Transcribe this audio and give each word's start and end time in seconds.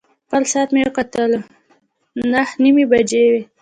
خپل 0.25 0.43
ساعت 0.51 0.69
مې 0.75 0.81
وکتل، 0.87 1.31
نهه 2.31 2.51
نیمې 2.63 2.85
بجې 2.91 3.23
وې. 3.31 3.41